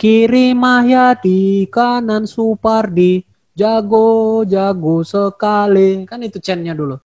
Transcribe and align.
Kiri 0.00 0.56
Mahyadi, 0.56 1.68
kanan 1.68 2.24
Supardi, 2.24 3.20
jago 3.52 4.40
jago 4.48 5.04
sekali. 5.04 6.08
Kan 6.08 6.24
itu 6.24 6.40
chantnya 6.40 6.72
dulu. 6.72 6.96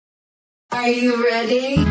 Are 0.71 0.95
you 0.95 1.19
ready? 1.19 1.83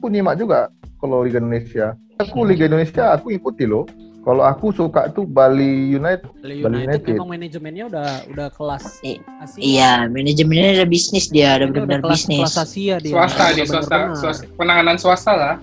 Aku 0.00 0.08
nyimak 0.08 0.40
juga 0.40 0.72
kalau 0.96 1.20
Liga 1.20 1.36
Indonesia. 1.36 1.92
Aku 2.16 2.48
Liga 2.48 2.64
Indonesia 2.64 3.12
aku 3.12 3.28
ikuti 3.28 3.68
loh. 3.68 3.84
Kalau 4.26 4.42
aku 4.42 4.74
suka 4.74 5.06
tuh 5.14 5.22
Bali 5.22 5.94
United. 5.94 6.26
Bali 6.42 6.58
Bali 6.58 6.82
United, 6.82 6.98
United. 6.98 7.14
memang 7.14 7.30
manajemennya 7.30 7.84
udah 7.86 8.08
udah 8.26 8.48
kelas 8.50 8.84
I- 9.06 9.22
Asia. 9.38 9.60
Iya, 9.62 9.92
manajemennya 10.10 10.82
ada 10.82 10.86
bisnis 10.88 11.30
dia, 11.30 11.54
ada 11.54 11.70
benar-benar 11.70 12.02
bisnis. 12.10 12.42
kelas 12.42 12.58
Asia 12.58 12.94
dia. 12.98 13.14
swasta 13.14 13.38
Udah 13.38 13.54
dia 13.54 13.64
swasta, 13.68 13.96
swasta 14.18 14.44
penanganan 14.58 14.96
swasta 14.98 15.32
lah 15.32 15.54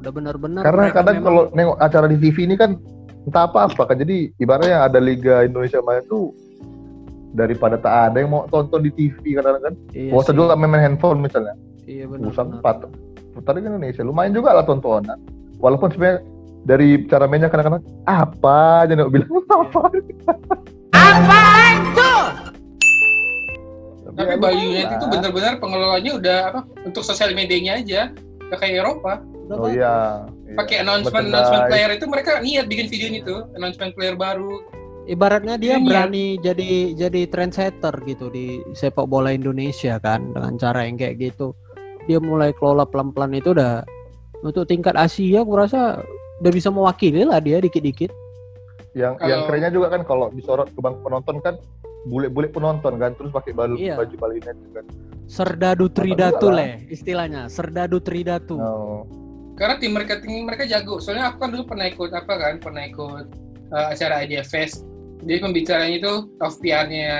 Udah 0.00 0.08
benar-benar. 0.08 0.64
Karena 0.64 0.88
kadang 0.88 1.20
memang- 1.20 1.26
kalau 1.28 1.42
nengok 1.52 1.76
acara 1.76 2.06
di 2.08 2.16
TV 2.16 2.48
ini 2.48 2.56
kan 2.56 2.70
entah 3.28 3.44
apa 3.44 3.68
apa 3.68 3.82
kan. 3.84 3.96
Jadi 4.00 4.32
ibaratnya 4.40 4.80
ada 4.80 4.96
Liga 4.96 5.44
Indonesia 5.44 5.84
main 5.84 6.00
tuh 6.08 6.32
daripada 7.36 7.76
tak 7.76 7.92
ada 8.08 8.16
yang 8.16 8.32
mau 8.32 8.48
tonton 8.48 8.80
di 8.80 8.90
TV 8.90 9.36
kadang-kadang 9.36 9.60
kan. 9.60 9.74
iya 9.92 10.08
Bosan 10.08 10.40
juga 10.40 10.56
main 10.56 10.72
handphone 10.72 11.20
misalnya. 11.20 11.52
Iya 11.84 12.08
Usah 12.08 12.48
benar. 12.48 12.64
empat. 12.64 12.76
Putar 13.36 13.60
di 13.60 13.68
Indonesia 13.68 14.00
lumayan 14.00 14.32
juga 14.32 14.56
lah 14.56 14.64
tontonan. 14.64 15.20
Walaupun 15.60 15.92
sebenarnya 15.92 16.24
dari 16.60 17.08
cara 17.08 17.24
mainnya 17.24 17.48
kadang-kadang 17.48 17.84
apa 18.04 18.84
aja 18.84 18.92
nih 18.92 19.08
bilang 19.08 19.30
apa. 19.48 19.80
tapi 24.10 24.26
ya 24.26 24.36
Bali 24.36 24.52
lumayan 24.52 24.68
United 24.68 24.96
itu 24.96 25.06
benar-benar 25.08 25.52
pengelolanya 25.56 26.10
udah 26.12 26.38
apa 26.52 26.60
untuk 26.84 27.00
sosial 27.00 27.32
medianya 27.32 27.80
aja 27.80 28.00
udah 28.48 28.58
kayak 28.60 28.84
Eropa 28.84 29.24
Oh 29.50 29.66
iya. 29.66 30.22
iya. 30.46 30.54
pakai 30.54 30.76
announcement 30.78 31.26
Merchandise. 31.26 31.34
announcement 31.34 31.64
player 31.66 31.90
itu 31.98 32.04
mereka 32.06 32.30
niat 32.38 32.66
bikin 32.68 32.86
video 32.86 33.08
itu 33.10 33.36
announcement 33.56 33.92
player 33.96 34.14
baru 34.14 34.60
Ibaratnya 35.00 35.58
dia 35.58 35.74
Ini 35.74 35.88
berani 35.90 36.26
jadi 36.38 36.94
jadi 36.94 37.26
trendsetter 37.26 37.90
gitu 38.06 38.30
di 38.30 38.62
sepak 38.78 39.10
bola 39.10 39.34
Indonesia 39.34 39.98
kan 39.98 40.30
dengan 40.30 40.54
cara 40.54 40.86
yang 40.86 40.94
kayak 40.94 41.18
gitu. 41.18 41.50
Dia 42.06 42.22
mulai 42.22 42.54
kelola 42.54 42.86
pelan-pelan 42.86 43.34
itu 43.34 43.50
udah 43.50 43.82
untuk 44.40 44.64
tingkat 44.64 44.94
Asia 44.94 45.40
aku 45.40 45.52
rasa 45.54 46.00
udah 46.40 46.52
bisa 46.52 46.68
mewakili 46.68 47.22
lah 47.22 47.38
dia 47.38 47.58
dikit-dikit. 47.58 48.08
Yang 48.92 49.14
Kalau- 49.16 49.28
yang 49.28 49.40
kerennya 49.44 49.70
juga 49.70 49.86
kan 49.90 50.02
kalau 50.02 50.26
disorot 50.30 50.68
ke 50.68 50.80
bang 50.80 50.96
penonton 50.98 51.36
kan 51.38 51.54
bule-bule 52.02 52.48
penonton 52.48 52.96
kan 52.96 53.12
terus 53.12 53.30
pakai 53.30 53.52
baju 53.52 53.76
Iya. 53.76 53.94
baju 53.94 54.14
Bali 54.16 54.40
United 54.40 54.68
kan. 54.72 54.84
Serdadu 55.26 55.86
Tridatu 55.86 56.48
leh 56.48 56.88
istilahnya. 56.88 57.46
Serdadu 57.46 58.00
Tridatu. 58.00 58.56
Oh. 58.56 59.04
karena 59.52 59.76
tim 59.76 59.92
marketing 59.92 60.48
mereka 60.48 60.64
jago 60.64 61.04
soalnya 61.04 61.28
aku 61.28 61.44
kan 61.44 61.52
dulu 61.52 61.68
pernah 61.68 61.84
ikut 61.84 62.08
apa 62.08 62.32
kan 62.32 62.56
pernah 62.56 62.80
ikut 62.80 63.26
uh, 63.68 63.92
acara 63.92 64.24
Idea 64.24 64.40
Fest 64.40 64.88
jadi 65.20 65.36
pembicaranya 65.36 66.00
itu 66.00 66.32
of 66.40 66.56
PR-nya 66.64 67.12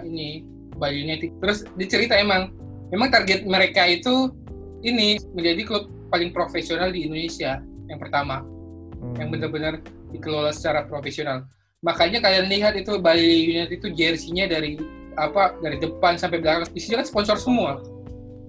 ini 0.00 0.48
Bali 0.80 1.04
United 1.04 1.36
terus 1.44 1.68
dicerita 1.76 2.16
emang 2.16 2.56
memang 2.88 3.12
target 3.12 3.44
mereka 3.44 3.84
itu 3.84 4.32
ini 4.80 5.20
menjadi 5.36 5.60
klub 5.68 5.84
paling 6.14 6.30
profesional 6.30 6.94
di 6.94 7.10
Indonesia 7.10 7.58
yang 7.90 7.98
pertama 7.98 8.46
Hmm. 8.94 9.18
yang 9.18 9.28
benar-benar 9.28 9.82
dikelola 10.14 10.48
secara 10.48 10.86
profesional. 10.86 11.44
Makanya 11.82 12.22
kalian 12.22 12.46
lihat 12.48 12.72
itu 12.72 12.96
Bali 12.96 13.52
United 13.52 13.76
itu 13.76 13.92
jersey-nya 13.92 14.48
dari 14.48 14.78
apa 15.12 15.58
dari 15.60 15.76
depan 15.76 16.16
sampai 16.16 16.40
belakang 16.40 16.70
isinya 16.72 17.02
kan 17.02 17.06
sponsor 17.06 17.36
semua. 17.36 17.82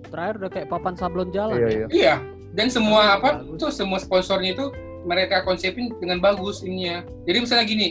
Terakhir 0.08 0.36
udah 0.40 0.52
kayak 0.54 0.68
papan 0.70 0.94
sablon 0.96 1.34
jalan 1.34 1.58
Iya 1.58 1.68
ya. 1.68 1.74
iya. 1.74 1.88
Iya. 1.92 2.16
Dan 2.56 2.72
semua 2.72 3.20
apa 3.20 3.44
Bagus. 3.44 3.60
itu 3.60 3.66
semua 3.76 4.00
sponsornya 4.00 4.56
itu 4.56 4.72
mereka 5.04 5.44
konsepin 5.44 5.92
dengan 6.00 6.24
bagus 6.24 6.64
ininya. 6.64 7.04
Jadi 7.28 7.38
misalnya 7.44 7.66
gini, 7.68 7.88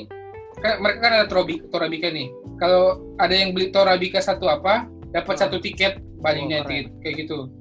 kan 0.56 0.80
mereka 0.80 0.98
kan 1.04 1.12
ada 1.20 1.26
Torabika, 1.28 1.64
Torabika 1.68 2.08
nih. 2.08 2.32
Kalau 2.56 2.84
ada 3.20 3.34
yang 3.36 3.52
beli 3.52 3.68
Torabika 3.68 4.24
satu 4.24 4.48
apa, 4.48 4.88
dapat 5.12 5.36
satu 5.36 5.60
tiket 5.60 6.00
Bali 6.16 6.40
Oh, 6.40 6.48
United 6.48 6.96
kayak 7.04 7.28
gitu. 7.28 7.52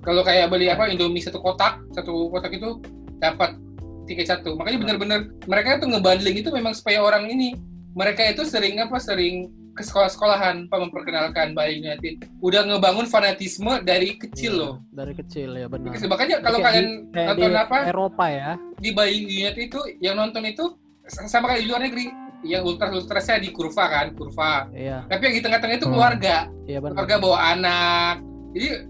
Kalau 0.00 0.22
kayak 0.22 0.48
beli 0.48 0.66
apa 0.66 0.86
Indomie 0.86 1.20
satu 1.20 1.38
kotak, 1.38 1.80
satu 1.92 2.28
kotak 2.28 2.52
itu 2.52 2.80
dapat 3.16 3.56
tiket 4.04 4.26
satu. 4.26 4.56
Makanya 4.56 4.78
benar-benar 4.80 5.20
mereka 5.44 5.76
tuh 5.76 5.88
ngebundling 5.88 6.36
itu 6.36 6.48
memang 6.48 6.72
supaya 6.72 6.98
orang 6.98 7.26
ini 7.26 7.52
mereka 7.92 8.24
itu 8.24 8.42
sering 8.42 8.78
apa 8.78 8.96
sering 8.96 9.46
ke 9.70 9.82
sekolah-sekolahan 9.82 10.66
apa 10.66 10.76
memperkenalkan 10.78 11.52
Bali 11.52 11.78
United. 11.78 12.26
Udah 12.38 12.64
ngebangun 12.64 13.06
fanatisme 13.06 13.80
dari 13.80 14.16
kecil 14.16 14.52
Iya, 14.52 14.60
loh. 14.60 14.74
Dari 14.90 15.12
kecil 15.14 15.50
ya 15.52 15.66
benar. 15.66 15.94
Makanya 15.94 16.36
kalau 16.38 16.58
Kayak 16.58 16.66
kalian 16.66 16.86
di- 16.86 17.00
kayak 17.12 17.28
nonton 17.30 17.50
di 17.50 17.56
apa 17.56 17.76
Eropa 17.86 18.24
ya. 18.26 18.50
di 18.76 18.90
Bali 18.90 19.16
United 19.22 19.62
itu 19.62 19.80
yang 19.98 20.16
nonton 20.16 20.42
itu 20.44 20.64
sama 21.06 21.48
kayak 21.48 21.60
di 21.60 21.68
luar 21.68 21.82
negeri 21.82 22.06
yang 22.40 22.64
ultras 22.64 22.90
ultrasnya 22.90 23.36
di 23.38 23.50
kurva 23.50 23.84
kan 23.84 24.06
kurva 24.10 24.64
Iya, 24.70 25.04
tapi 25.06 25.22
yang 25.22 25.34
di 25.34 25.42
tengah-tengah 25.42 25.76
itu 25.76 25.84
Hmm. 25.84 25.92
keluarga 25.92 26.36
iya 26.64 26.78
benar. 26.78 26.94
keluarga 26.96 27.16
bawa 27.18 27.38
anak 27.50 28.14
jadi 28.50 28.82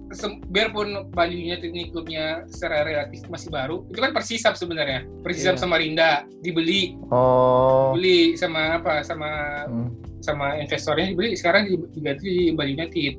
biarpun 0.47 1.13
Bali 1.13 1.47
United 1.47 1.69
ini 1.69 1.89
klubnya 1.89 2.43
secara 2.49 2.81
relatif 2.81 3.29
masih 3.29 3.49
baru 3.49 3.85
itu 3.87 3.99
kan 3.99 4.11
Persisam 4.11 4.55
sebenarnya 4.55 5.05
Persisam 5.21 5.55
Iya. 5.55 5.61
sama 5.61 5.77
Rinda 5.77 6.25
dibeli 6.41 6.97
Oh. 7.09 7.93
beli 7.93 8.35
sama 8.35 8.81
apa 8.81 9.05
sama 9.05 9.29
Hmm. 9.69 9.93
sama 10.21 10.57
investornya 10.57 11.13
dibeli 11.13 11.37
sekarang 11.37 11.67
di- 11.67 11.89
diganti 11.93 12.25
di 12.25 12.45
Bali 12.51 12.73
United 12.73 13.15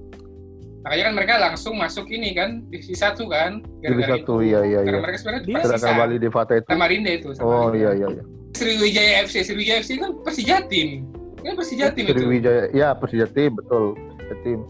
makanya 0.81 1.03
kan 1.03 1.13
mereka 1.13 1.33
langsung 1.37 1.77
masuk 1.77 2.09
ini 2.09 2.33
kan 2.33 2.65
divisi 2.65 2.97
satu 2.97 3.29
kan 3.29 3.61
Divisi 3.79 4.09
satu, 4.17 4.41
iya, 4.41 4.65
iya, 4.65 4.79
karena 4.81 4.97
iya. 4.97 5.03
mereka 5.05 5.17
sebenarnya 5.17 5.41
Sedangkan 5.45 5.65
Persisam 5.69 5.93
Bali 5.95 6.15
Devata 6.17 6.53
itu. 6.57 6.67
sama 6.67 6.85
Rinda 6.85 7.11
itu 7.13 7.27
sama 7.37 7.45
Oh 7.45 7.69
Rinda. 7.69 7.77
iya 7.77 7.91
iya 7.95 8.07
iya. 8.17 8.23
Sriwijaya 8.51 9.11
FC, 9.23 9.35
Sriwijaya 9.41 9.79
FC 9.79 9.91
kan 9.95 10.11
Persijatim. 10.21 11.05
Kan 11.39 11.53
Persijatim 11.55 12.03
itu. 12.03 12.13
Sriwijaya, 12.19 12.63
ya 12.69 12.93
Persija 12.93 13.25
tim 13.25 13.55
betul. 13.55 13.97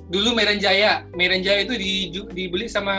Dulu 0.08 0.30
Medan 0.32 0.58
Jaya, 0.58 1.06
Medan 1.12 1.40
Jaya 1.40 1.62
itu 1.62 1.74
di, 1.74 1.92
dibeli 2.28 2.66
sama 2.66 2.96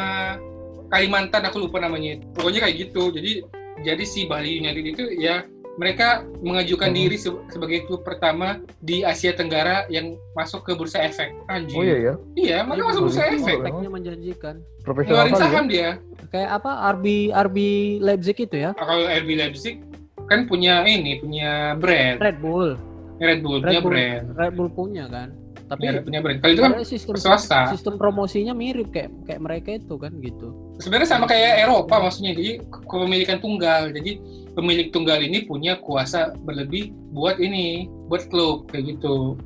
Kalimantan, 0.88 1.42
aku 1.42 1.56
lupa 1.58 1.78
namanya. 1.78 2.20
Pokoknya 2.32 2.60
kayak 2.62 2.76
gitu. 2.78 3.08
Jadi 3.10 3.40
jadi 3.80 4.02
si 4.02 4.24
Bali 4.24 4.58
United 4.58 4.84
itu 4.86 5.04
ya 5.16 5.40
mereka 5.72 6.20
mengajukan 6.38 6.84
Hmm. 6.86 6.98
diri 6.98 7.16
se- 7.16 7.42
sebagai 7.48 7.82
klub 7.82 8.04
pertama 8.04 8.60
di 8.78 9.00
Asia 9.00 9.32
Tenggara 9.32 9.88
yang 9.88 10.12
masuk 10.32 10.62
ke 10.62 10.76
bursa 10.76 11.00
efek. 11.00 11.32
Anjir. 11.46 11.72
Oh 11.72 11.80
iya 11.80 11.96
ya. 11.98 12.14
Iya, 12.36 12.58
mereka 12.60 12.76
Iya, 12.76 12.88
masuk 12.92 13.00
bursa 13.02 13.20
betul. 13.22 13.32
efek. 13.34 13.56
Prospeknya 13.58 13.90
menjanjikan. 13.90 14.54
Profesional 14.84 15.26
ya. 15.26 15.34
saham 15.34 15.64
dia. 15.66 15.88
Kayak 16.28 16.50
apa? 16.54 16.70
RB 16.92 17.06
RB 17.32 17.56
Leipzig 17.98 18.36
itu 18.38 18.56
ya. 18.58 18.70
Kalau 18.74 19.00
RB 19.02 19.30
Leipzig 19.32 19.74
kan 20.22 20.44
punya 20.44 20.84
ini, 20.84 21.16
punya 21.18 21.72
brand. 21.74 22.20
Red 22.20 22.38
Bull. 22.38 22.76
Red 23.16 23.40
Bull 23.40 23.58
Red 23.58 23.64
punya 23.64 23.80
Bull. 23.80 23.90
brand. 23.90 24.24
Red 24.34 24.52
Bull 24.52 24.70
punya 24.70 25.04
kan. 25.08 25.28
Tapi 25.72 25.82
Iya, 25.82 26.04
punya 26.04 26.20
brand. 26.20 26.36
Kalau 26.36 26.52
itu 26.52 26.60
kan 26.60 26.72
sistem 26.84 27.14
swasta. 27.16 27.60
sistem 27.66 27.96
promosinya 27.96 28.52
mirip 28.52 28.92
kayak 28.92 29.08
kayak 29.24 29.40
mereka 29.40 29.68
itu 29.74 29.94
kan 29.96 30.12
gitu. 30.18 30.52
sebenarnya 30.76 31.08
sama 31.08 31.24
kayak 31.24 31.64
Eropa 31.64 31.96
maksudnya 31.98 32.32
jadi 32.32 32.60
kepemilikan 32.84 33.38
tunggal 33.38 33.88
jadi 33.88 34.20
pemilik 34.52 34.88
tunggal 34.90 35.16
ini 35.18 35.42
punya 35.42 35.78
kuasa 35.78 36.36
berlebih 36.38 36.84
buat 37.08 37.40
ini 37.40 37.88
buat 38.06 38.28
klub 38.28 38.68
kayak 38.68 38.92
gitu 38.92 39.40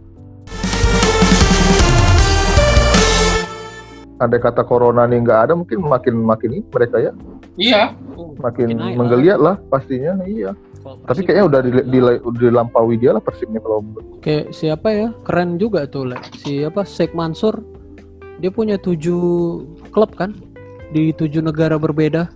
Ada 4.16 4.40
kata 4.40 4.64
corona 4.64 5.04
nih 5.04 5.20
nggak 5.20 5.40
ada 5.42 5.52
mungkin 5.54 5.78
makin 5.78 6.14
makin 6.18 6.50
ini 6.50 6.62
mereka 6.66 6.96
ya 6.98 7.12
iya 7.54 7.82
Oh, 8.16 8.32
makin 8.34 8.66
Makin 8.66 8.68
naik 8.74 8.88
lah. 8.88 8.96
menggeliat 8.96 9.38
lah 9.38 9.56
pastinya 9.68 10.12
iya. 10.24 10.50
Kalau 10.86 11.02
Tapi 11.02 11.10
Persib- 11.10 11.26
kayaknya 11.26 11.44
udah 11.50 11.60
di, 11.66 11.70
di, 11.90 11.98
dilampaui 12.38 12.94
dia 12.94 13.10
lah 13.10 13.22
persibnya 13.22 13.58
kalau 13.58 13.82
kayak 14.22 14.54
siapa 14.54 14.88
ya? 14.94 15.08
Keren 15.26 15.58
juga 15.58 15.90
tuh 15.90 16.14
Le. 16.14 16.16
si 16.38 16.62
apa 16.62 16.86
Sheikh 16.86 17.10
Mansur. 17.10 17.58
Dia 18.38 18.52
punya 18.52 18.76
tujuh 18.78 19.64
klub 19.90 20.14
kan 20.14 20.30
di 20.94 21.10
tujuh 21.10 21.42
negara 21.42 21.74
berbeda. 21.74 22.30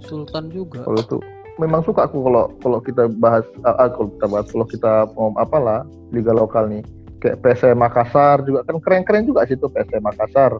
Sultan 0.00 0.48
juga. 0.48 0.88
kalau 0.88 0.96
itu 0.96 1.18
memang 1.60 1.84
suka 1.84 2.08
aku 2.08 2.24
kalau 2.24 2.48
kalau 2.64 2.78
kita 2.80 3.04
bahas 3.20 3.44
ah, 3.68 3.84
ah, 3.84 3.88
kalau 3.92 4.08
kita 4.16 4.26
bahas 4.32 4.46
kalau 4.48 4.64
kita 4.64 4.92
mau 5.12 5.28
apalah 5.36 5.84
liga 6.08 6.32
lokal 6.32 6.72
nih 6.72 6.80
kayak 7.20 7.44
PSM 7.44 7.76
Makassar 7.76 8.40
juga 8.48 8.64
kan 8.64 8.80
keren-keren 8.80 9.28
juga 9.28 9.44
sih 9.44 9.60
tuh 9.60 9.68
PSM 9.68 10.00
Makassar 10.00 10.56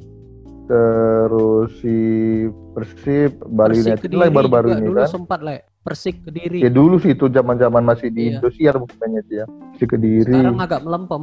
terus 0.68 1.72
si 1.80 1.96
Persib 2.76 3.32
Bali 3.48 3.80
United 3.80 4.12
lah 4.12 4.28
baru-baru 4.28 4.76
ini 4.76 4.92
dulu 4.92 5.00
kan 5.00 5.08
sempat 5.08 5.40
Le. 5.40 5.69
Persik 5.80 6.20
Kediri. 6.22 6.60
ya 6.60 6.68
dulu 6.68 7.00
sih 7.00 7.16
itu 7.16 7.24
zaman-zaman 7.26 7.80
masih 7.80 8.12
di 8.12 8.28
Iya. 8.28 8.36
Indosiar 8.36 8.76
mungkin 8.76 9.00
itu 9.16 9.32
ya 9.34 9.46
si 9.74 9.84
Kediri 9.84 10.28
Sekarang 10.28 10.60
agak 10.60 10.80
melempem. 10.84 11.22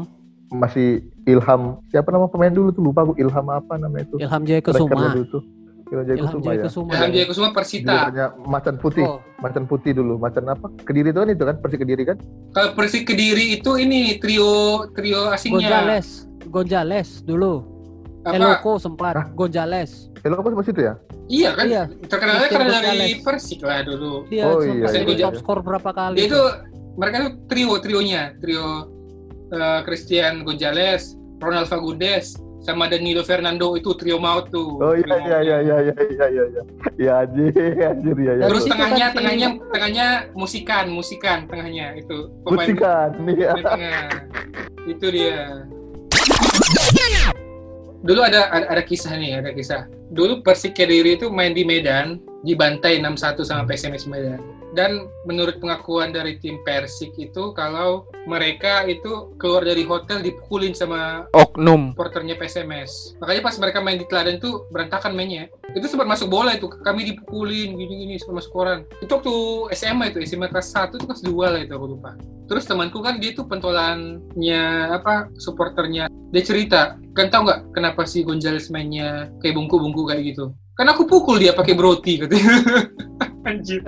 masih 0.50 0.88
Ilham 1.24 1.78
siapa 1.88 2.10
nama 2.10 2.26
pemain 2.26 2.50
dulu 2.50 2.72
tuh 2.72 2.82
lupa 2.82 3.04
aku 3.04 3.14
Ilham 3.18 3.46
apa 3.46 3.78
namanya 3.78 4.08
itu 4.08 4.18
Ilham 4.18 4.42
Jaya 4.42 4.62
dulu 4.64 5.24
tuh 5.30 5.44
Ilham 5.88 6.04
Jaya 6.04 6.18
Ilham 6.18 6.26
Kusuma 6.26 6.42
Jaya 6.44 6.58
ya. 6.58 6.64
Kusuma. 6.66 6.90
Ilham 6.90 7.06
ya? 7.06 7.14
Jaya 7.14 7.26
Kusuma 7.30 7.50
Persita. 7.54 7.94
Dulunya 7.94 8.26
macan 8.44 8.76
putih, 8.76 9.04
Oh, 9.06 9.20
macan 9.38 9.64
putih 9.64 9.92
dulu, 9.94 10.14
macan 10.18 10.44
apa? 10.48 10.68
Kediri 10.84 11.10
itu 11.10 11.20
kan 11.22 11.30
itu 11.30 11.44
kan, 11.46 11.56
Persik 11.62 11.80
Kediri 11.80 12.04
kan? 12.04 12.18
Kalau 12.52 12.70
Persik 12.76 13.04
Kediri 13.06 13.56
itu 13.56 13.72
ini 13.78 14.18
trio 14.18 14.52
trio 14.92 15.32
asingnya. 15.32 15.64
Gonzales. 15.64 16.08
Gonzales 16.50 17.10
dulu. 17.24 17.54
Apa? 18.26 18.36
Eloko 18.36 18.76
sempat. 18.76 19.14
Hah? 19.16 19.26
Gonzales. 19.32 20.07
Hello 20.26 20.42
apa 20.42 20.50
masih 20.50 20.74
itu 20.74 20.82
ya? 20.82 20.94
Iya 21.30 21.50
kan? 21.54 21.66
Iya. 21.70 21.84
Terkenalnya 22.10 22.48
karena 22.50 22.78
dari. 22.82 23.10
Persik 23.22 23.62
lah 23.62 23.80
dulu. 23.86 24.26
Dia 24.32 24.44
Oh, 24.50 24.62
iya, 24.64 24.88
jadi 24.90 25.14
iya, 25.14 25.24
top 25.30 25.34
iya. 25.34 25.40
skor 25.42 25.60
berapa 25.62 25.90
kali. 25.94 26.16
Dia 26.18 26.26
itu 26.32 26.42
mereka 26.98 27.16
itu 27.22 27.30
trio 27.46 27.74
trionya, 27.78 28.24
trio 28.42 28.68
eh, 29.54 29.80
Christian 29.86 30.42
Gonzalez, 30.42 31.14
Ronald 31.38 31.70
Fagundes, 31.70 32.40
sama 32.66 32.90
Danilo 32.90 33.22
Fernando 33.22 33.78
itu 33.78 33.94
trio 33.94 34.18
maut 34.18 34.50
tuh. 34.50 34.82
Oh 34.82 34.96
iya 34.98 35.16
iya 35.22 35.38
iya 35.40 35.58
iya 35.62 35.78
iya 35.86 35.94
iya 35.94 36.26
iya 36.28 36.44
iya. 36.50 36.64
Ya 36.98 37.14
anjir, 37.22 37.54
anjir 37.78 38.18
ya 38.18 38.34
ya. 38.42 38.46
Terus 38.50 38.64
Itu 38.66 38.72
tengahnya, 38.74 39.06
kan 39.06 39.12
si- 39.14 39.18
tengahnya, 39.22 39.48
tengahnya 39.70 40.08
musikan, 40.34 40.86
musikan 40.90 41.38
tengahnya 41.46 41.86
itu 41.96 42.18
pemain 42.42 42.66
Musikan 42.66 43.10
iya. 43.30 43.52
tengah. 43.54 44.10
Itu 44.88 45.06
dia. 45.14 45.40
Dulu 48.02 48.22
ada, 48.24 48.48
ada 48.54 48.66
ada 48.72 48.84
kisah 48.86 49.14
nih, 49.20 49.42
ada 49.42 49.52
kisah. 49.54 49.84
Dulu 50.08 50.40
Persik 50.40 50.72
Kediri 50.72 51.20
itu 51.20 51.28
main 51.28 51.52
di 51.52 51.68
Medan, 51.68 52.20
dibantai 52.42 53.04
6-1 53.04 53.44
sama 53.44 53.68
PSMS 53.68 54.08
Medan. 54.08 54.57
Dan 54.76 55.08
menurut 55.24 55.60
pengakuan 55.64 56.12
dari 56.12 56.40
tim 56.40 56.60
Persik 56.64 57.16
itu 57.20 57.56
kalau 57.56 58.08
mereka 58.28 58.84
itu 58.84 59.32
keluar 59.40 59.64
dari 59.64 59.88
hotel 59.88 60.20
dipukulin 60.20 60.76
sama 60.76 61.26
Oknum. 61.32 61.96
porternya 61.96 62.36
PSMS. 62.36 63.16
Makanya 63.24 63.42
pas 63.42 63.56
mereka 63.58 63.80
main 63.80 63.98
di 63.98 64.06
Teladan 64.06 64.38
itu 64.38 64.68
berantakan 64.70 65.16
mainnya. 65.16 65.48
Itu 65.72 65.88
sempat 65.88 66.08
masuk 66.08 66.32
bola 66.32 66.56
itu, 66.56 66.68
kami 66.68 67.08
dipukulin 67.14 67.76
gini-gini 67.76 68.20
sempat 68.20 68.44
masuk 68.44 68.52
koran. 68.52 68.80
Itu 69.00 69.20
waktu 69.20 69.36
SMA 69.76 70.12
itu, 70.12 70.20
SMA 70.26 70.48
kelas 70.52 70.74
1 70.74 70.98
itu 71.00 71.06
kelas 71.06 71.24
2 71.24 71.54
lah 71.54 71.60
itu 71.64 71.74
aku 71.76 71.86
lupa. 71.98 72.12
Terus 72.48 72.64
temanku 72.64 73.04
kan 73.04 73.20
dia 73.20 73.36
tuh 73.36 73.44
pentolannya 73.48 74.64
apa 74.96 75.28
supporternya. 75.36 76.08
Dia 76.32 76.44
cerita, 76.44 76.96
kan 77.16 77.28
tahu 77.28 77.48
nggak 77.48 77.60
kenapa 77.76 78.08
si 78.08 78.24
Gonzales 78.24 78.72
mainnya 78.72 79.32
kayak 79.44 79.56
bungku-bungku 79.56 80.08
kayak 80.08 80.36
gitu? 80.36 80.56
Kan 80.78 80.88
aku 80.88 81.10
pukul 81.10 81.42
dia 81.42 81.52
pakai 81.58 81.74
broti 81.76 82.22
katanya. 82.22 82.56
Anjir. 83.48 83.80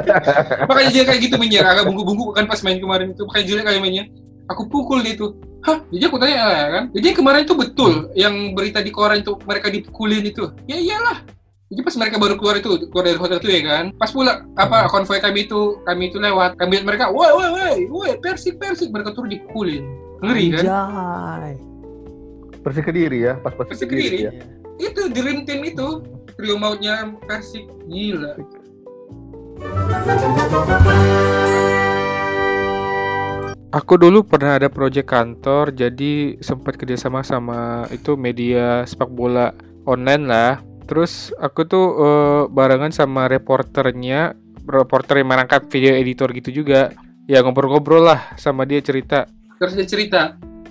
Makanya 0.66 0.90
dia 0.96 1.04
kayak 1.04 1.20
gitu 1.20 1.36
mainnya, 1.36 1.68
agak 1.68 1.84
bungku-bungku 1.92 2.32
kan 2.32 2.48
pas 2.48 2.64
main 2.64 2.80
kemarin 2.80 3.12
itu, 3.12 3.28
makanya 3.28 3.46
jelek 3.52 3.66
kayak 3.68 3.82
mainnya. 3.84 4.06
Aku 4.50 4.66
pukul 4.66 5.04
dia 5.04 5.14
tuh. 5.14 5.36
Hah? 5.62 5.84
Jadi 5.92 6.04
aku 6.10 6.18
tanya 6.18 6.38
"Ah, 6.42 6.68
kan. 6.72 6.84
Jadi 6.96 7.08
kemarin 7.14 7.44
itu 7.44 7.54
betul 7.54 8.10
yang 8.16 8.56
berita 8.56 8.80
di 8.80 8.90
koran 8.90 9.22
itu 9.22 9.36
mereka 9.44 9.68
dipukulin 9.70 10.24
itu. 10.26 10.50
Ya 10.66 10.80
iyalah. 10.80 11.22
Jadi 11.70 11.86
pas 11.86 11.94
mereka 12.02 12.16
baru 12.18 12.34
keluar 12.34 12.58
itu, 12.58 12.90
keluar 12.90 13.06
dari 13.06 13.20
hotel 13.22 13.38
itu 13.38 13.50
ya 13.54 13.62
kan. 13.62 13.86
Pas 13.94 14.10
pula 14.10 14.42
apa 14.58 14.90
konvoy 14.90 15.22
kami 15.22 15.46
itu, 15.46 15.78
kami 15.86 16.10
itu 16.10 16.18
lewat, 16.18 16.58
kami 16.58 16.82
lihat 16.82 16.86
mereka, 16.88 17.06
woi 17.14 17.30
woi 17.30 17.50
woi, 17.54 17.78
woi 17.94 18.12
persik 18.18 18.58
persik 18.58 18.90
mereka 18.90 19.14
turun 19.14 19.30
dipukulin. 19.30 19.86
Ngeri 20.26 20.46
kan? 20.58 20.64
Anjay. 20.66 21.56
Persik 22.60 22.90
Kediri 22.90 23.20
ya, 23.24 23.34
pas 23.38 23.54
Persik 23.54 23.86
Persik 23.86 23.88
Kediri 23.94 24.10
Kediri. 24.10 24.26
ya. 24.26 24.32
Itu 24.82 25.02
dream 25.14 25.46
team 25.46 25.62
itu, 25.62 25.88
trio 26.36 26.56
mautnya 26.58 27.06
persik 27.30 27.70
gila. 27.86 28.34
Aku 33.70 34.02
dulu 34.02 34.26
pernah 34.26 34.58
ada 34.58 34.66
proyek 34.66 35.14
kantor, 35.14 35.70
jadi 35.70 36.42
sempat 36.42 36.74
kerjasama 36.74 37.22
sama 37.22 37.86
itu 37.94 38.18
media 38.18 38.82
sepak 38.90 39.14
bola 39.14 39.54
online 39.86 40.26
lah. 40.26 40.54
Terus 40.90 41.30
aku 41.38 41.70
tuh 41.70 41.86
eh, 42.02 42.42
barengan 42.50 42.90
sama 42.90 43.30
reporternya, 43.30 44.34
reporter 44.66 45.22
yang 45.22 45.30
mengangkat 45.30 45.70
video 45.70 45.94
editor 45.94 46.34
gitu 46.34 46.50
juga. 46.66 46.90
Ya 47.30 47.46
ngobrol-ngobrol 47.46 48.10
lah 48.10 48.34
sama 48.42 48.66
dia 48.66 48.82
cerita. 48.82 49.30
Terus 49.62 49.78
dia 49.78 49.86
cerita, 49.86 50.22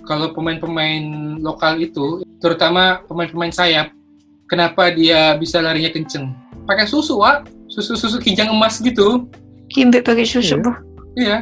kalau 0.03 0.35
pemain-pemain 0.35 1.39
lokal 1.39 1.79
itu, 1.79 2.27
terutama 2.43 2.99
pemain-pemain 3.07 3.55
sayap, 3.55 3.95
kenapa 4.43 4.91
dia 4.91 5.39
bisa 5.39 5.63
larinya 5.63 5.87
kenceng? 5.87 6.35
Pakai 6.67 6.83
susu, 6.83 7.15
Wak. 7.23 7.58
Susu-susu 7.69 8.17
kijang 8.17 8.49
emas 8.49 8.81
gitu. 8.81 9.29
Kimbe 9.69 10.01
pakai 10.01 10.25
susu, 10.25 10.57
Iya. 10.57 10.61
bro. 10.61 10.73
Iya. 11.13 11.37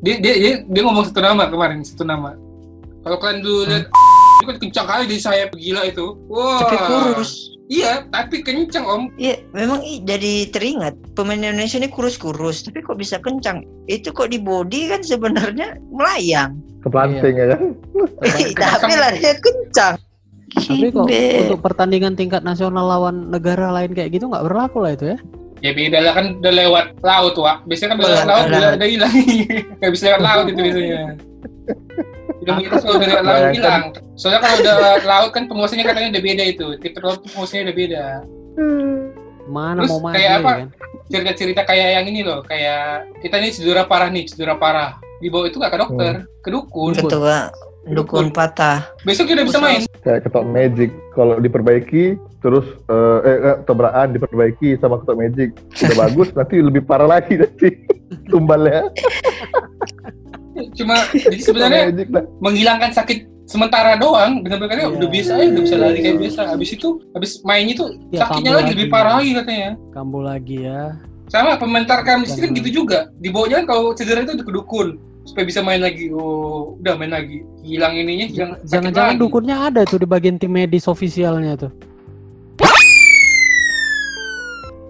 Dia, 0.00 0.16
dia, 0.20 0.34
dia, 0.36 0.52
dia 0.64 0.82
ngomong 0.84 1.08
satu 1.08 1.20
nama 1.20 1.48
kemarin, 1.48 1.84
satu 1.84 2.04
nama. 2.04 2.36
Kalau 3.00 3.16
kalian 3.16 3.40
dulu 3.40 3.60
lihat, 3.68 3.88
itu 3.88 4.44
kan 4.44 4.56
kencang 4.60 4.86
kali 4.88 5.04
di 5.08 5.16
sayap 5.20 5.52
gila 5.56 5.88
itu. 5.88 6.16
Wah. 6.28 6.60
Tapi 6.64 6.76
kurus. 6.76 7.32
Iya, 7.70 8.02
tapi 8.10 8.42
kencang 8.42 8.82
om. 8.82 9.02
Iya, 9.14 9.46
memang 9.54 9.78
jadi 10.02 10.50
teringat 10.50 10.98
pemain 11.14 11.38
Indonesia 11.38 11.78
ini 11.78 11.86
kurus-kurus, 11.86 12.66
tapi 12.66 12.82
kok 12.82 12.98
bisa 12.98 13.22
kencang? 13.22 13.62
Itu 13.86 14.10
kok 14.10 14.34
di 14.34 14.42
body 14.42 14.90
kan 14.90 15.06
sebenarnya 15.06 15.78
melayang. 15.94 16.58
Keplanting 16.82 17.36
ya 17.38 17.46
kan? 17.54 17.60
tapi 18.82 18.94
larinya 18.98 19.32
kencang. 19.38 19.94
Tapi 20.50 20.86
kok 20.90 21.06
Kimbe. 21.06 21.46
untuk 21.46 21.60
pertandingan 21.62 22.18
tingkat 22.18 22.42
nasional 22.42 22.90
lawan 22.90 23.30
negara 23.30 23.70
lain 23.70 23.94
kayak 23.94 24.18
gitu 24.18 24.26
nggak 24.26 24.50
berlaku 24.50 24.82
lah 24.82 24.98
itu 24.98 25.14
ya? 25.14 25.18
Ya 25.60 25.70
beda 25.76 25.98
lah 26.00 26.12
kan 26.16 26.26
udah 26.40 26.52
lewat 26.56 26.86
laut, 27.04 27.34
Wak. 27.36 27.56
Biasanya 27.68 27.88
kan 27.92 27.98
udah 28.00 28.10
lewat 28.10 28.26
laut, 28.26 28.44
udah, 28.48 28.70
udah 28.80 28.88
hilang. 28.88 29.14
Nggak 29.80 29.90
bisa 29.92 30.02
lewat 30.08 30.22
laut 30.24 30.46
itu 30.48 30.60
biasanya. 30.60 31.02
Ilmu 32.40 32.60
kita 32.64 32.76
kalau 32.80 32.94
udah 32.96 33.08
lewat 33.12 33.24
laut 33.28 33.44
hilang. 33.52 33.82
Soalnya 34.16 34.40
kalau 34.40 34.56
udah 34.64 34.74
lewat 34.80 35.04
laut 35.04 35.30
kan 35.36 35.42
penguasanya 35.44 35.84
katanya 35.84 36.08
udah 36.16 36.22
beda 36.24 36.44
itu. 36.48 36.66
Tipe 36.80 36.98
laut 37.04 37.20
penguasanya 37.28 37.62
udah 37.68 37.76
beda. 37.76 38.04
Mana 39.50 39.80
Terus 39.84 39.90
mau 39.92 40.00
kayak 40.14 40.24
ya 40.24 40.38
apa? 40.40 40.50
kan? 40.50 40.68
Cerita-cerita 41.10 41.60
kayak 41.66 41.88
yang 41.98 42.06
ini 42.06 42.20
loh, 42.22 42.40
kayak 42.46 43.10
kita 43.18 43.34
ini 43.42 43.50
cedera 43.50 43.82
parah 43.82 44.08
nih, 44.08 44.24
cedera 44.30 44.54
parah. 44.54 44.96
Dibawa 45.20 45.50
itu 45.50 45.58
nggak 45.58 45.72
ke 45.74 45.78
dokter, 45.82 46.14
ke 46.40 46.48
dukun. 46.48 46.92
Ketua 46.96 47.50
dukun 47.86 48.28
patah. 48.28 48.84
Besok 49.02 49.30
udah 49.30 49.44
bisa 49.44 49.58
main. 49.58 49.80
Kayak 50.00 50.24
ketok 50.24 50.44
magic. 50.44 50.90
Kalau 51.10 51.36
diperbaiki, 51.36 52.04
terus 52.38 52.64
eh, 52.86 53.18
eh, 53.22 53.38
eh, 53.46 53.56
tabrakan 53.64 54.12
diperbaiki 54.12 54.76
sama 54.76 55.00
ketok 55.00 55.16
magic. 55.16 55.48
Udah 55.80 55.96
bagus, 56.04 56.28
nanti 56.32 56.56
lebih 56.58 56.82
parah 56.82 57.08
lagi 57.10 57.36
nanti 57.36 57.68
tumbalnya. 58.30 58.88
Cuma 60.74 60.96
jadi 61.10 61.40
sebenarnya 61.40 61.82
magic 61.88 62.08
menghilangkan 62.38 62.90
sakit 62.92 63.18
sementara 63.48 63.96
doang 63.96 64.44
benar-benar 64.44 64.78
Iya. 64.78 64.94
udah 64.94 65.08
biasa 65.10 65.30
aja 65.34 65.46
udah 65.50 65.62
bisa 65.66 65.74
lari 65.74 65.98
kayak 65.98 66.18
biasa 66.22 66.40
habis 66.54 66.70
itu 66.70 66.88
habis 67.10 67.30
mainnya 67.42 67.74
tuh 67.74 67.88
Ya, 68.14 68.22
sakitnya 68.22 68.52
lagi 68.54 68.62
lagi. 68.62 68.72
lebih 68.78 68.86
parah 68.86 69.14
lagi 69.18 69.30
katanya 69.34 69.70
Kambuh 69.90 70.22
lagi 70.22 70.56
ya. 70.62 70.94
sama 71.26 71.58
pementar 71.58 71.98
kami 72.02 72.26
kan 72.26 72.50
gitu 72.54 72.70
juga 72.70 73.10
dibawanya 73.18 73.66
kalau 73.66 73.90
cedera 73.90 74.22
itu 74.22 74.38
ke 74.38 74.52
dukun 74.54 74.98
supaya 75.22 75.44
bisa 75.44 75.60
main 75.60 75.78
lagi. 75.78 76.08
Oh 76.10 76.76
udah 76.76 76.94
main 76.94 77.10
lagi. 77.10 77.44
Hilang 77.60 77.94
ininya 77.94 78.26
hilang 78.26 78.50
Jangan-jangan 78.62 79.14
lagi. 79.14 79.22
dukunnya 79.22 79.56
ada 79.62 79.80
tuh 79.84 79.98
di 79.98 80.06
bagian 80.06 80.36
tim 80.36 80.50
medis 80.50 80.84
ofisialnya 80.84 81.54
tuh. 81.56 81.72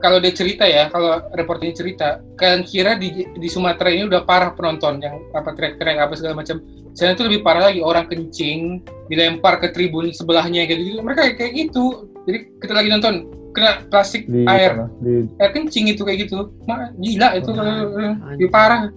kalau 0.00 0.16
dia 0.16 0.32
cerita 0.32 0.64
ya 0.64 0.88
kalau 0.88 1.20
reporternya 1.28 1.76
cerita 1.76 2.08
kalian 2.32 2.64
kira 2.64 2.96
di 2.96 3.12
di 3.30 3.48
Sumatera 3.52 3.92
ini 3.92 4.08
udah 4.08 4.24
parah 4.24 4.56
penonton 4.56 4.96
yang 4.96 5.20
apa 5.30 5.52
teriak-teriak 5.52 6.08
apa 6.08 6.14
segala 6.16 6.40
macam. 6.40 6.56
Sana 6.90 7.12
itu 7.12 7.20
lebih 7.20 7.44
parah 7.44 7.68
lagi 7.68 7.84
orang 7.84 8.08
kencing 8.08 8.80
dilempar 9.06 9.60
ke 9.60 9.68
tribun 9.68 10.08
sebelahnya 10.10 10.64
gitu 10.64 10.80
gitu 10.80 10.98
mereka 11.04 11.28
kayak- 11.36 11.52
gitu. 11.54 12.08
Jadi 12.24 12.38
kita 12.56 12.72
lagi 12.72 12.88
nonton 12.88 13.14
kena 13.52 13.84
plastik 13.86 14.24
Di, 14.24 14.48
air. 14.48 14.88
di 15.04 15.28
air 15.36 15.50
kencing 15.52 15.92
itu 15.92 16.00
kayak 16.00 16.24
gitu. 16.24 16.48
Ma, 16.64 16.88
gila 16.96 17.28
itu. 17.36 17.50
Lebih 17.52 18.48
parah 18.48 18.88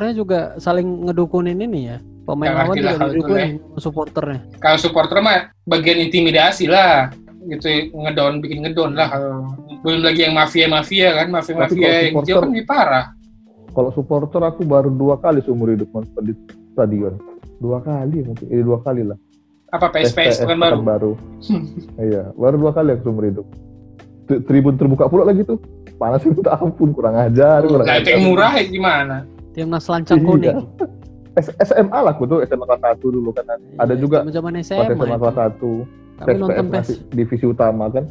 Supporternya 0.00 0.16
juga 0.16 0.40
saling 0.56 0.88
ngedukunin 1.04 1.60
ini 1.60 1.92
ya. 1.92 1.96
Pemain 2.24 2.56
lawan 2.56 2.72
juga 2.72 2.96
kalau 2.96 3.12
itu 3.12 3.20
didukunin 3.20 3.50
sama 3.60 3.80
supporternya. 3.84 4.40
kalau 4.56 4.78
supporter 4.80 5.16
mah 5.20 5.38
bagian 5.68 5.98
intimidasi 6.00 6.64
lah 6.72 7.12
gitu 7.44 7.66
ya, 7.68 7.78
ngedown 7.92 8.40
bikin 8.40 8.64
ngedown 8.64 8.96
lah 8.96 9.08
kalau 9.12 9.52
belum 9.84 10.00
lagi 10.00 10.20
yang 10.24 10.32
mafia 10.32 10.66
mafia 10.72 11.08
kan 11.20 11.28
mafia 11.28 11.52
mafia 11.52 11.84
yang 11.84 12.16
supporter- 12.16 12.28
jauh 12.32 12.40
kan 12.40 12.48
lebih 12.48 12.64
parah 12.64 13.04
kalau 13.76 13.90
supporter 13.92 14.40
aku 14.40 14.62
baru 14.64 14.88
dua 14.88 15.20
kali 15.20 15.44
seumur 15.44 15.68
hidup 15.68 15.88
nonton 15.92 16.22
di 16.24 16.32
stadion. 16.72 17.14
Dua 17.60 17.78
kali 17.84 18.24
mungkin, 18.24 18.46
eh, 18.48 18.64
dua 18.64 18.80
kali 18.80 19.04
lah. 19.04 19.18
apa 19.68 19.86
PSPS 19.92 20.40
bukan 20.48 20.58
baru 20.58 20.78
baru. 20.80 21.12
iya, 22.08 22.32
baru 22.32 22.56
dua 22.56 22.72
kali 22.72 22.96
aku 22.96 23.02
seumur 23.04 23.24
hidup. 23.28 23.46
Tri- 24.24 24.42
Tribun 24.48 24.80
terbuka 24.80 25.12
pula 25.12 25.28
lagi 25.28 25.44
tuh. 25.44 25.60
Panas 26.00 26.24
itu 26.28 26.40
tak 26.40 26.56
ampun, 26.56 26.96
kurang 26.96 27.20
ajar, 27.20 27.60
kurang 27.68 27.84
nah 27.84 28.00
itu 28.00 28.08
ajar. 28.08 28.14
yang 28.16 28.24
murah 28.24 28.52
ya 28.56 28.64
gimana 28.64 29.16
Timnas 29.60 29.84
lancang 29.84 30.16
Iya. 30.16 30.26
kuning. 30.26 30.56
S- 31.36 31.54
SMA 31.62 31.94
lah 31.94 32.10
aku 32.10 32.24
tuh, 32.24 32.38
SMA 32.42 32.64
kelas 32.64 32.80
1 32.82 33.06
dulu 33.06 33.28
kan. 33.30 33.44
Ada 33.76 33.92
Iya, 33.92 34.00
juga 34.00 34.16
zaman 34.24 34.52
SMA. 34.58 34.84
SMA 34.88 35.04
kelas 35.14 35.36
1. 35.36 35.70
Kami 36.16 36.32
nonton 36.34 36.66
PES, 36.66 36.88
divisi 37.08 37.44
utama 37.44 37.88
kan. 37.88 38.04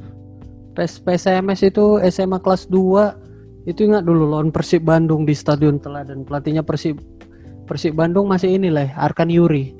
PES 0.71 0.93
PSMS 0.99 1.59
itu 1.63 1.85
SMA 2.03 2.37
kelas 2.37 2.65
2 2.65 3.13
itu 3.65 3.83
ingat 3.83 4.01
dulu 4.01 4.25
lawan 4.25 4.49
Persib 4.49 4.81
Bandung 4.81 5.21
di 5.23 5.33
Stadion 5.33 5.77
Teladan 5.77 6.23
pelatihnya 6.23 6.61
Persib 6.61 6.97
Persib 7.65 7.93
Bandung 7.93 8.25
masih 8.25 8.49
ini 8.51 8.69
lah 8.69 8.89
Arkan 8.95 9.27
Yuri 9.27 9.75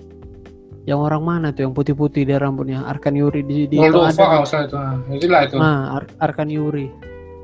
Yang 0.83 0.99
orang 1.01 1.23
mana 1.23 1.47
tuh 1.49 1.63
yang 1.63 1.73
putih-putih 1.73 2.21
dia 2.23 2.37
rambutnya? 2.37 2.81
Arkan 2.83 3.13
Yuri 3.13 3.41
di 3.41 3.65
di 3.65 3.77
itu 3.77 3.87
Moldova 3.87 4.09
ada. 4.09 4.25
kalau 4.27 4.45
salah 4.45 4.65
itu. 4.65 4.75
Nah, 4.75 4.93
itulah 5.11 5.41
itu. 5.43 5.55
Nah, 5.55 5.77
Ar- 5.95 6.13
Arkan 6.19 6.49
Yuri. 6.49 6.87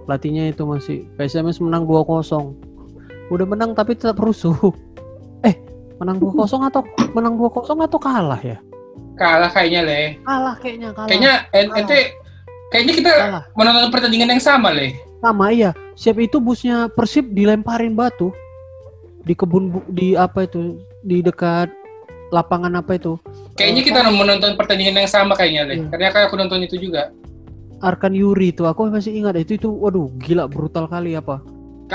Pelatihnya 0.04 0.44
itu 0.48 0.64
masih 0.64 0.98
PSMS 1.14 1.58
menang 1.60 1.86
2-0. 1.86 2.58
Udah 3.28 3.46
menang 3.46 3.74
tapi 3.74 3.94
tetap 3.94 4.18
rusuh. 4.18 4.54
Eh, 5.42 5.56
menang 5.98 6.18
2-0 6.18 6.38
atau 6.64 6.82
menang 7.12 7.36
2-0 7.36 7.50
atau 7.80 7.98
kalah 7.98 8.38
ya? 8.40 8.58
Kalah 9.16 9.50
kayaknya 9.50 9.82
leh. 9.82 10.08
Kalah 10.22 10.56
kayaknya, 10.58 10.90
kalah. 10.92 11.08
Kayaknya 11.08 11.34
Kalah. 11.48 11.80
ente 11.80 12.00
kayaknya 12.68 12.94
kita 12.94 13.12
kalah. 13.12 13.44
menonton 13.54 13.90
pertandingan 13.90 14.30
yang 14.30 14.44
sama 14.44 14.70
leh. 14.70 14.92
Sama 15.20 15.50
iya. 15.50 15.72
Siap 15.96 16.18
itu 16.20 16.38
busnya 16.38 16.92
Persib 16.92 17.32
dilemparin 17.32 17.96
batu 17.96 18.36
di 19.22 19.34
kebun 19.34 19.72
bu- 19.72 19.88
di 19.88 20.14
apa 20.14 20.44
itu 20.44 20.76
di 21.02 21.24
dekat 21.24 21.72
lapangan 22.30 22.76
apa 22.76 22.94
itu 22.94 23.16
Kayaknya 23.56 23.82
kita 23.82 24.00
menonton 24.06 24.54
pertandingan 24.54 25.00
yang 25.00 25.10
sama 25.10 25.34
kayaknya 25.34 25.64
leh. 25.66 25.78
Iya. 25.80 25.88
Karena 25.90 26.10
kan 26.12 26.22
aku 26.28 26.36
nonton 26.36 26.62
itu 26.62 26.76
juga. 26.78 27.10
Arkan 27.80 28.12
Yuri 28.12 28.52
itu 28.52 28.64
aku 28.64 28.88
masih 28.88 29.16
ingat 29.16 29.36
itu 29.38 29.56
itu 29.56 29.70
waduh 29.70 30.12
gila 30.18 30.46
brutal 30.46 30.86
kali 30.86 31.14
apa 31.14 31.40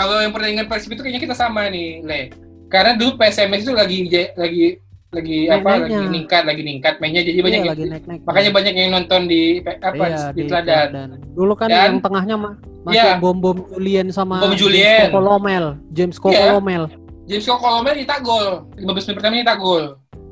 Kalau 0.00 0.16
yang 0.16 0.32
pertandingan 0.32 0.64
Persib 0.64 0.96
itu 0.96 1.04
kayaknya 1.04 1.20
kita 1.20 1.36
sama 1.36 1.68
nih 1.68 2.00
leh. 2.00 2.24
Karena 2.66 2.96
dulu 2.96 3.20
PSMS 3.20 3.68
itu 3.68 3.76
lagi 3.76 4.08
lagi 4.32 4.64
lagi 5.10 5.38
apa 5.44 5.58
lagi 5.76 5.90
Main-mainnya. 5.90 6.06
ningkat 6.08 6.42
lagi 6.46 6.62
ningkat 6.62 6.94
mainnya 6.96 7.20
jadi 7.20 7.42
banyak 7.42 7.50
Iya, 7.52 7.58
yang- 7.60 7.74
lagi 7.74 7.84
naik 7.84 8.04
naik 8.06 8.20
makanya 8.22 8.50
banyak 8.54 8.72
yang 8.72 8.90
nonton 8.94 9.20
di 9.26 9.42
apa 9.58 9.90
iya, 10.00 10.30
di, 10.30 10.42
teladan. 10.46 10.88
dulu 11.34 11.52
kan 11.52 11.66
Dan- 11.66 11.82
yang 11.82 11.96
tengahnya 11.98 12.36
mah 12.38 12.54
masih 12.80 13.02
Iya. 13.02 13.18
bom 13.18 13.34
bom 13.34 13.58
Julien 13.68 14.06
sama 14.08 14.38
Bom 14.38 14.54
James 14.54 14.62
Julien. 14.62 15.10
Kokolomel 15.10 15.64
James 15.90 16.14
Iya. 16.14 16.22
Kokolomel 16.22 16.82
James 17.26 17.42
Kokolomel 17.44 17.94
nyetak 17.98 18.20
gol 18.22 18.46
15 18.78 19.02
menit 19.02 19.16
pertama 19.18 19.34
nyetak 19.34 19.58
gol 19.58 19.84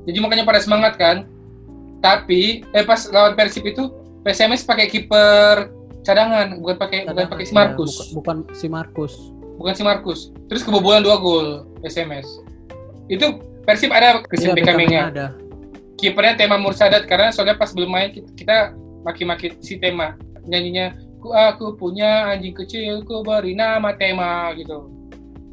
jadi 0.06 0.18
makanya 0.22 0.44
pada 0.46 0.60
semangat 0.62 0.94
kan 0.94 1.16
tapi 1.98 2.62
eh 2.70 2.84
pas 2.86 3.02
lawan 3.08 3.34
Persib 3.34 3.66
itu 3.66 3.82
PSMS 4.22 4.62
pakai 4.62 4.86
kiper 4.86 5.74
cadangan 6.00 6.54
bukan 6.56 6.76
pakai 6.78 6.98
bukan 7.04 7.26
pakai 7.26 7.44
si 7.44 7.50
Iya, 7.50 7.58
Markus 7.58 7.92
bukan, 8.14 8.14
bukan 8.14 8.54
si 8.54 8.66
Markus 8.70 9.14
bukan 9.58 9.74
si 9.74 9.82
Markus 9.82 10.30
terus 10.46 10.62
kebobolan 10.62 11.02
dua 11.02 11.18
gol 11.18 11.66
PSMS 11.82 12.46
itu 13.10 13.42
Persib 13.68 13.92
ada 13.92 14.24
Christian 14.24 14.56
Iya, 14.56 14.64
Bekamenya 14.64 15.00
ada. 15.12 15.26
Kipernya 16.00 16.40
Tema 16.40 16.56
Mursadat 16.56 17.04
karena 17.04 17.28
soalnya 17.28 17.60
pas 17.60 17.68
belum 17.76 17.90
main 17.92 18.08
kita, 18.08 18.28
kita 18.32 18.56
maki-maki 19.04 19.60
si 19.60 19.76
Tema. 19.76 20.16
Nyanyinya 20.48 20.96
ku 21.20 21.36
aku 21.36 21.76
punya 21.76 22.32
anjing 22.32 22.56
kecil 22.56 23.04
ku 23.04 23.20
beri 23.20 23.52
nama 23.52 23.92
Tema 23.92 24.56
gitu. 24.56 24.88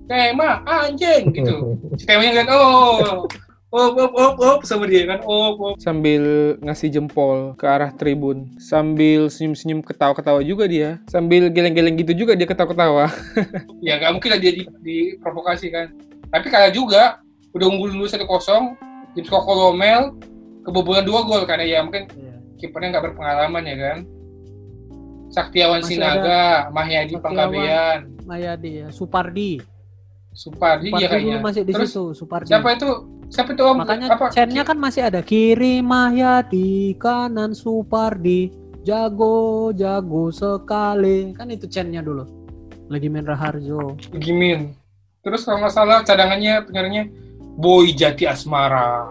Tema 0.07 0.63
anjing 0.63 1.33
gitu. 1.35 1.75
Si 2.00 2.07
Temanya 2.07 2.45
kan 2.45 2.47
oh 2.55 3.27
oh 3.75 3.89
oh 3.91 4.10
oh 4.15 4.32
oh 4.39 4.55
sama 4.63 4.88
dia 4.88 5.03
kan. 5.03 5.20
Oh 5.27 5.51
oh 5.60 5.74
sambil 5.75 6.55
ngasih 6.63 6.88
jempol 6.88 7.51
ke 7.60 7.67
arah 7.67 7.91
tribun. 7.91 8.48
Sambil 8.55 9.27
senyum-senyum 9.27 9.84
ketawa-ketawa 9.84 10.39
juga 10.39 10.63
dia. 10.65 11.03
Sambil 11.12 11.51
geleng-geleng 11.51 12.00
gitu 12.00 12.15
juga 12.15 12.39
dia 12.39 12.48
ketawa-ketawa. 12.48 13.12
Ya 13.86 14.00
nggak 14.00 14.12
mungkin 14.15 14.29
lah 14.32 14.39
dia 14.39 14.51
di, 14.55 14.63
diprovokasi 14.82 15.67
kan. 15.70 15.91
Tapi 16.32 16.48
kalah 16.48 16.72
juga. 16.72 17.20
Udah 17.51 17.67
unggul 17.67 17.91
dulu 17.91 18.08
satu 18.08 18.24
kosong. 18.24 18.79
James 19.15 19.27
Kokolomel 19.27 20.15
kebobolan 20.63 21.03
dua 21.03 21.22
gol 21.27 21.44
karena 21.44 21.67
ya. 21.67 21.79
Mungkin 21.84 22.08
Iya. 22.15 22.36
kipernya 22.58 22.98
nggak 22.98 23.05
berpengalaman 23.12 23.63
ya 23.67 23.75
kan. 23.77 23.98
Saktiawan 25.29 25.84
Masih 25.84 26.00
Sinaga 26.00 26.72
Mahyadi 26.72 27.20
Saktiawan. 27.20 27.24
Panggabean. 27.24 28.00
Mayadi 28.24 28.72
ya. 28.82 28.88
Supardi 28.89 29.75
Supardi 30.36 30.92
Supardi 30.92 31.04
ya 31.04 31.08
kayaknya 31.08 31.36
dulu 31.39 31.48
masih 31.48 31.62
di 31.63 31.72
Terus 31.72 31.89
situ 31.96 32.04
Supardi 32.12 32.51
siapa 32.51 32.70
itu? 32.75 32.89
Siapa 33.32 33.50
itu 33.56 33.63
om? 33.63 33.75
Makanya 33.80 34.08
apa? 34.13 34.27
chainnya 34.36 34.63
kan 34.68 34.77
masih 34.77 35.08
ada 35.08 35.24
kiri 35.24 35.80
Mahyadi 35.80 36.94
kanan 37.00 37.56
Supardi 37.56 38.51
jago 38.84 39.72
jago 39.72 40.30
sekali. 40.36 41.32
Kan 41.34 41.50
itu 41.56 41.65
chainnya 41.72 42.04
dulu 42.04 42.27
lagi 42.92 43.08
main 43.08 43.24
Raharjo. 43.24 43.96
Gimin 44.20 44.75
terus 45.24 45.42
kalau 45.48 45.63
nggak 45.63 45.74
salah 45.74 46.04
cadangannya 46.06 46.68
penyerangnya 46.68 47.04
Boy 47.56 47.96
Jati 47.96 48.27
Asmara. 48.27 49.10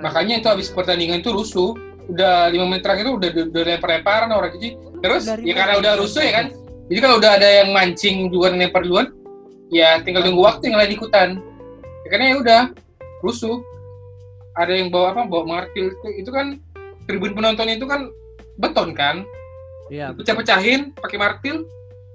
Makanya 0.00 0.40
itu 0.40 0.48
habis 0.48 0.70
pertandingan 0.70 1.20
itu 1.20 1.34
rusuh. 1.34 1.74
Udah 2.06 2.48
lima 2.48 2.66
menit 2.70 2.86
terakhir 2.86 3.10
itu 3.10 3.12
udah 3.18 3.30
udah 3.50 3.62
lempar-lemparan 3.66 4.30
orang. 4.32 4.54
Jadi 4.56 4.68
terus? 5.02 5.22
Dari 5.26 5.42
ya 5.44 5.54
karena 5.58 5.74
udah 5.82 5.92
rusuh 6.00 6.22
ya 6.22 6.32
kan 6.40 6.46
jadi 6.90 6.98
kalau 7.06 7.22
udah 7.22 7.38
ada 7.38 7.48
yang 7.62 7.70
mancing 7.70 8.34
duluan 8.34 8.58
lempar 8.58 8.82
duluan 8.82 9.14
ya 9.70 10.02
tinggal 10.02 10.26
tunggu 10.26 10.42
waktu 10.42 10.74
yang 10.74 10.78
lain 10.82 10.92
ikutan. 10.98 11.28
Ya, 12.02 12.08
karena 12.10 12.24
ya 12.34 12.36
udah 12.42 12.62
rusuh. 13.22 13.62
Ada 14.58 14.74
yang 14.74 14.90
bawa 14.90 15.14
apa? 15.14 15.22
Bawa 15.30 15.44
martil. 15.46 15.94
Itu, 15.94 16.26
itu 16.26 16.30
kan 16.34 16.58
tribun 17.06 17.38
penonton 17.38 17.70
itu 17.70 17.86
kan 17.86 18.10
beton 18.58 18.90
kan? 18.92 19.22
Iya 19.90 20.10
pecah-pecahin 20.14 20.94
pakai 20.98 21.18
martil 21.18 21.66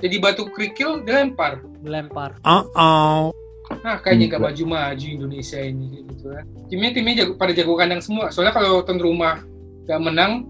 jadi 0.04 0.16
batu 0.20 0.48
kerikil 0.52 1.08
dilempar. 1.08 1.64
Dilempar. 1.80 2.36
Nah 2.44 3.96
kayaknya 4.04 4.36
nggak 4.36 4.44
maju-maju 4.44 5.08
Indonesia 5.08 5.60
ini 5.64 6.04
gitu 6.12 6.36
kan. 6.36 6.44
Timnya 6.68 6.92
timnya 6.92 7.14
jago, 7.24 7.40
pada 7.40 7.56
jago 7.56 7.74
kandang 7.80 8.04
semua. 8.04 8.28
Soalnya 8.28 8.52
kalau 8.52 8.84
tuan 8.84 9.00
rumah 9.00 9.40
nggak 9.88 10.02
menang 10.04 10.44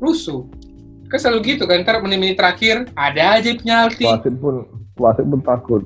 rusuh 0.00 0.44
kan 1.10 1.18
selalu 1.18 1.58
gitu 1.58 1.66
kan 1.66 1.82
ntar 1.82 1.98
menit-menit 1.98 2.38
terakhir 2.38 2.86
ada 2.94 3.36
aja 3.36 3.50
penalti. 3.58 4.06
Wasit 4.06 4.34
pun 4.38 4.54
wasit 4.94 5.26
pun 5.26 5.40
takut 5.42 5.82